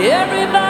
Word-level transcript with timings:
Everybody's 0.00 0.67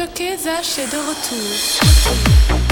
Jockey 0.00 0.34
Zach 0.38 0.78
est 0.78 0.90
de 0.90 0.96
retour. 0.96 2.69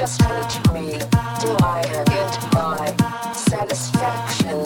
Just 0.00 0.22
hurt 0.22 0.72
me 0.72 0.96
till 1.40 1.58
I 1.62 1.82
get 2.08 2.32
my 2.54 2.96
satisfaction. 3.34 4.64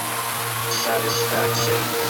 satisfaction. 0.83 2.10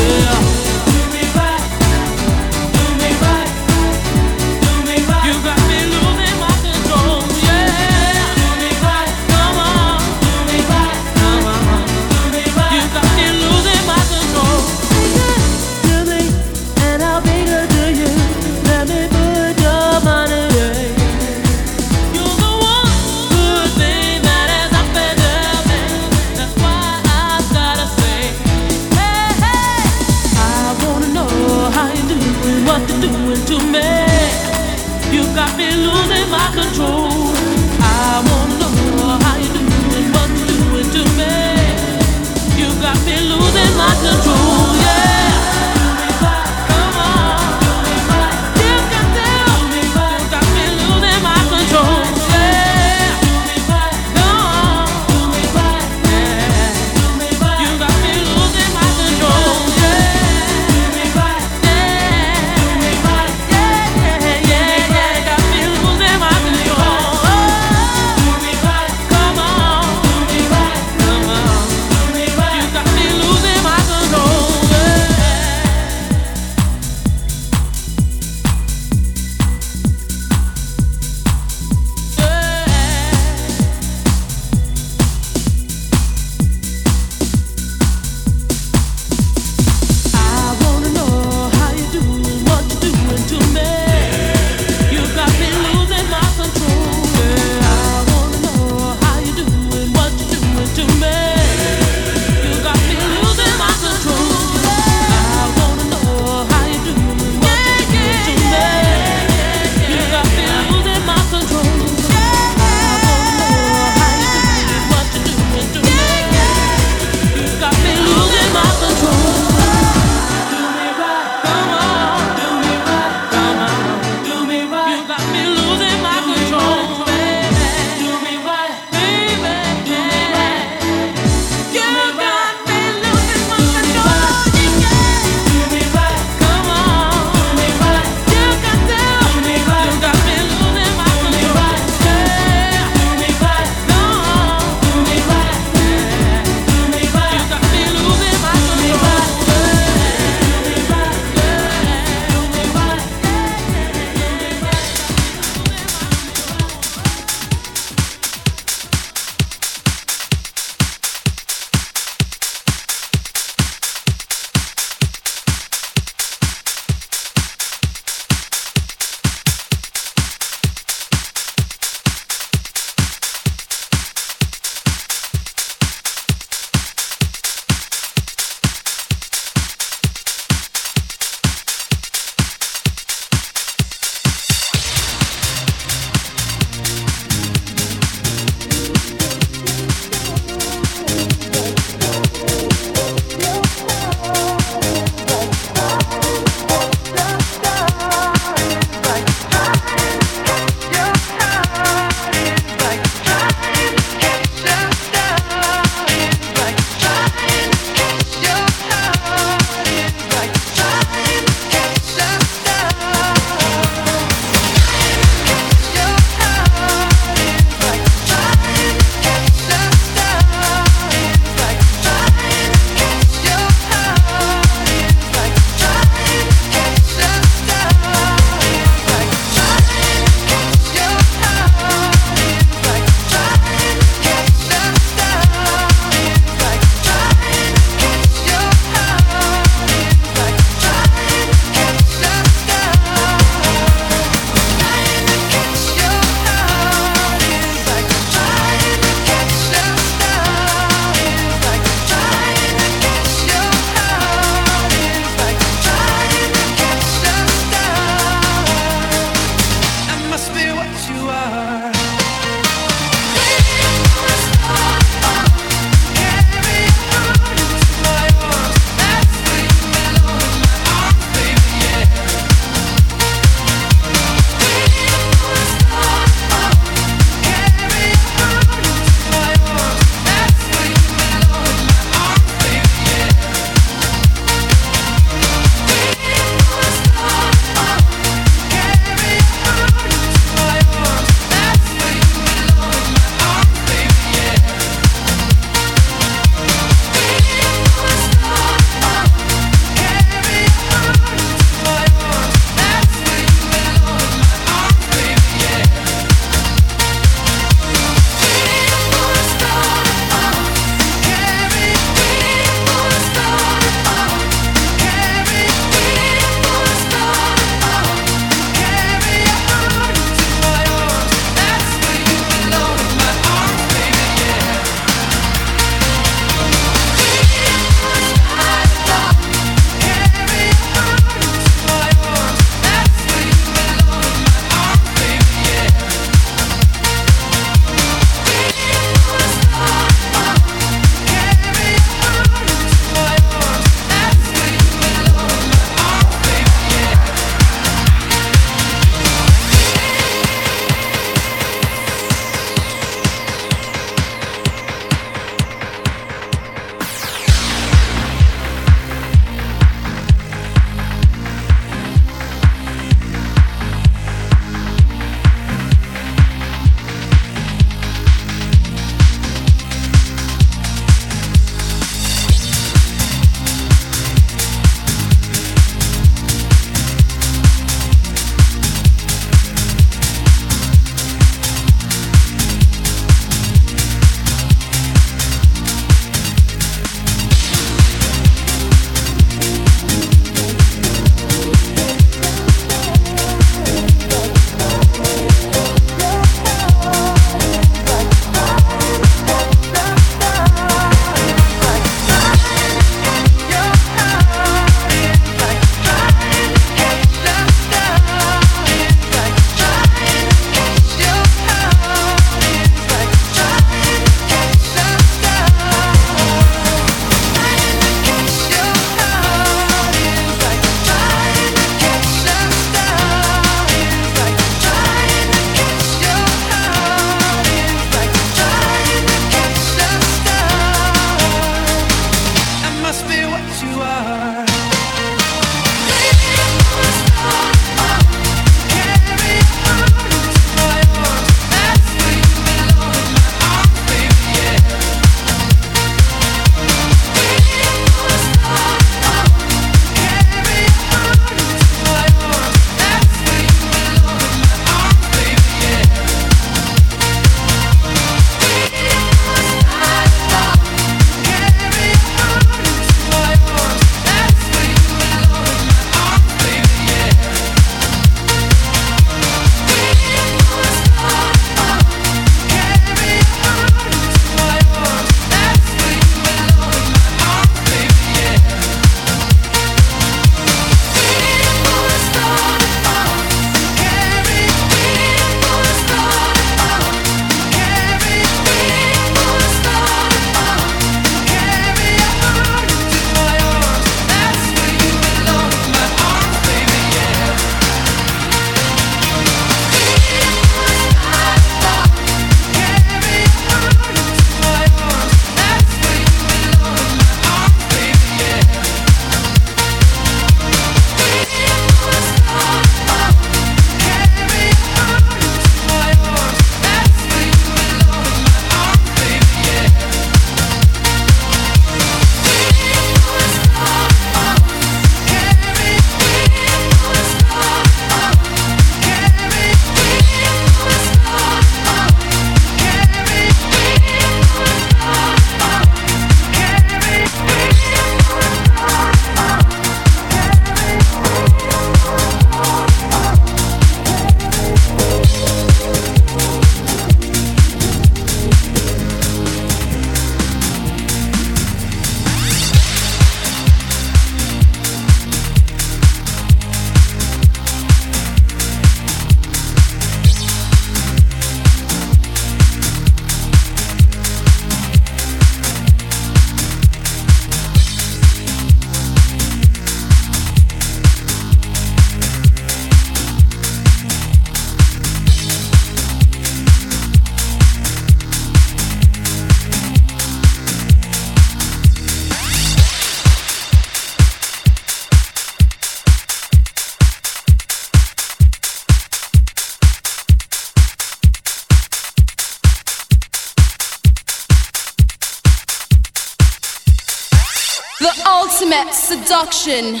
Destruction. 599.44 600.00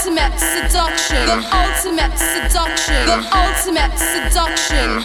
ultimate 0.00 0.38
seduction. 0.38 1.26
The 1.26 1.36
ultimate 1.52 2.16
seduction. 2.16 3.06
The 3.06 3.20
ultimate 3.36 3.98
seduction. 3.98 5.02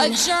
Adjourn. 0.00 0.39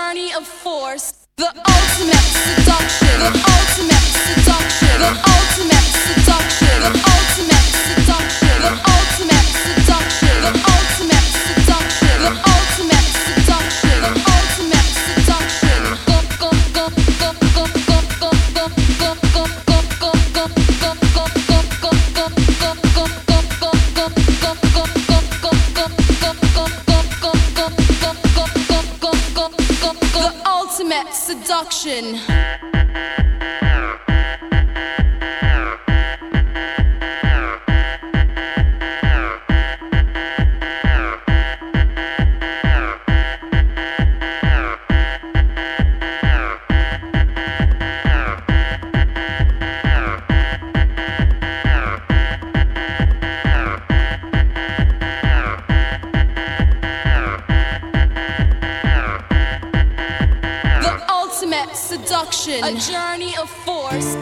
A 62.62 62.74
journey 62.74 63.34
of 63.38 63.48
force. 63.48 64.16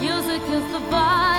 Music 0.00 0.42
is 0.42 0.70
the 0.70 0.80
vibe. 0.90 1.29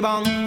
bang. 0.00 0.39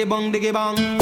Diggy 0.00 0.08
bong 0.08 0.32
diggy 0.32 0.52
bong. 0.52 0.99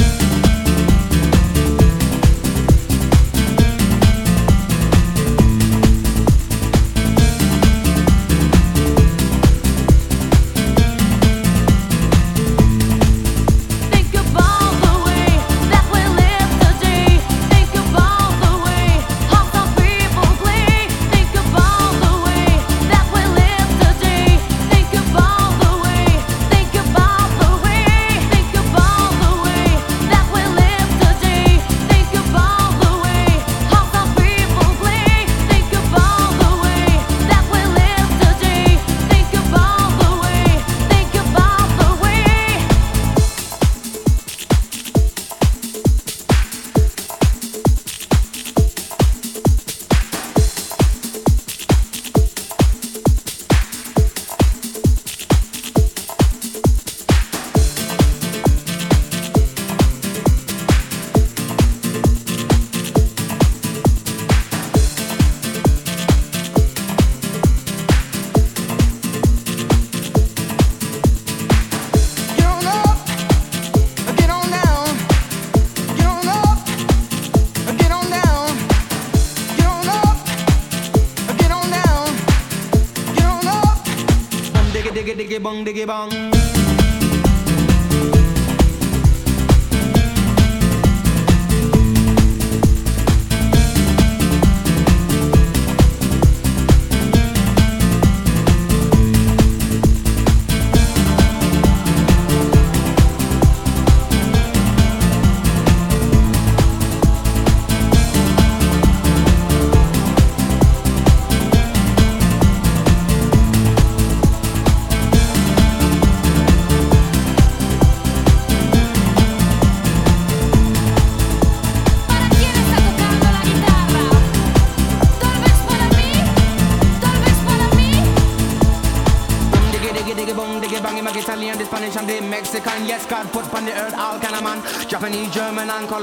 Diggy 85.79 86.18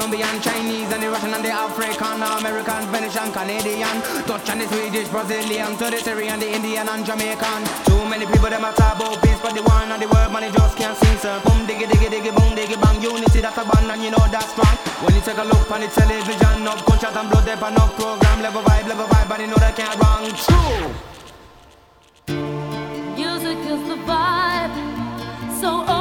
Colombian, 0.05 0.37
Chinese 0.39 0.91
and 0.93 1.01
the 1.01 1.09
Russian 1.09 1.33
and 1.33 1.43
the 1.43 1.49
African, 1.49 2.21
American, 2.21 2.85
Venetian, 2.93 3.33
Canadian, 3.33 3.97
Dutch 4.29 4.45
and 4.53 4.61
the 4.61 4.67
Swedish, 4.69 5.09
Brazilian, 5.09 5.73
to 5.81 5.89
the 5.89 5.97
Syrian, 5.97 6.39
the 6.39 6.45
Indian 6.45 6.87
and 6.87 7.03
Jamaican. 7.03 7.65
Too 7.89 8.05
many 8.05 8.29
people 8.29 8.53
them 8.53 8.69
a 8.69 8.71
talk 8.77 9.01
about 9.01 9.17
peace, 9.25 9.41
but 9.41 9.57
the 9.57 9.65
war 9.65 9.81
and 9.81 9.97
the 9.97 10.05
world 10.05 10.29
money 10.29 10.53
just 10.53 10.77
can't 10.77 10.95
sing. 11.01 11.17
Sir, 11.17 11.41
boom 11.41 11.65
diggy 11.65 11.89
diggy 11.89 12.05
diggy 12.13 12.29
bong 12.37 12.53
diggy 12.53 12.77
bang. 12.77 13.01
Unity 13.01 13.41
that's 13.41 13.57
a 13.57 13.65
band 13.65 13.89
and 13.89 14.03
you 14.05 14.11
know 14.13 14.21
that's 14.29 14.53
strong. 14.53 14.77
When 15.01 15.15
you 15.17 15.21
take 15.25 15.41
a 15.41 15.43
look 15.49 15.65
on 15.73 15.81
the 15.81 15.89
television, 15.89 16.69
up 16.69 16.85
gunshot 16.85 17.17
and 17.17 17.25
blood, 17.33 17.49
there 17.49 17.57
no 17.57 17.89
program, 17.97 18.45
level 18.45 18.61
vibe, 18.61 18.85
level 18.85 19.09
vibe, 19.09 19.25
but 19.27 19.41
you 19.41 19.49
know 19.49 19.57
that 19.57 19.73
can't 19.73 19.97
wrong. 19.97 20.29
True. 20.37 20.93
Music 23.17 23.57
is 23.57 23.81
the 23.89 23.97
vibe, 24.05 24.69
so 25.57 25.94